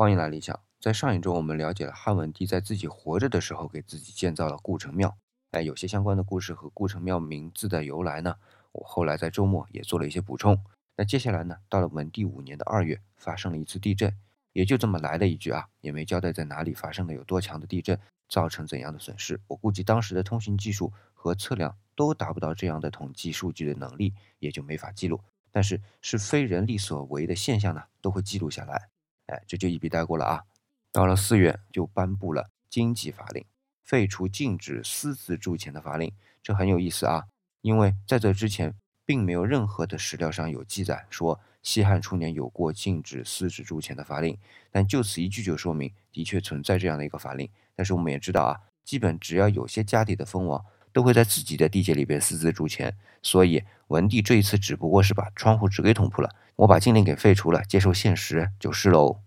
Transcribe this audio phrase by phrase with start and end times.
[0.00, 0.56] 欢迎来理想。
[0.78, 5.18] 在上一周，我们了解了汉文帝在自己活着的时候给自己建造了故城庙。
[5.50, 8.36] 哎，有些相关的故事和故城庙名字的由来呢，
[8.70, 10.56] 我后来在周末也做了一些补充。
[10.94, 14.16] 那接下来呢，到了文帝五年的二月，发生了一次地震，
[14.52, 19.40] 也就这么来了一句啊，也没交代在哪里发生了有多强的地震，造成怎样的损失。
[19.48, 25.20] 我估计当时的通讯技术和测量都达不到这样的统计数据的能力，也就没法记录。
[25.50, 28.88] 但是是非人力所为的现象呢，都会记录下来。
[29.28, 30.42] 哎，这就一笔带过了啊。
[30.92, 33.44] 到了四月，就颁布了经济法令，
[33.84, 36.12] 废除禁止私自铸钱的法令。
[36.42, 37.24] 这很有意思啊，
[37.60, 44.36] 因为在这之前，并没有任何的史料上有记载说西汉初年有过禁止私自铸钱的法令。
[44.70, 47.48] 但就此一句就说明，的确存在这样的一个法令。
[47.74, 52.96] 但是我们也知道啊，基本只要有些家底的封王，都会在自己的地界里边私自铸钱。
[53.22, 59.20] 所以文帝这一次只不过是把窗户纸给捅破了，我把禁令给废除了，接受现实就是喽。